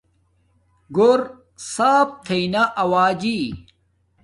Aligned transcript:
گھور 0.95 1.19
صاف 1.73 2.07
تھݵ 2.25 2.43
نا 2.53 2.63
اوجی 2.81 3.37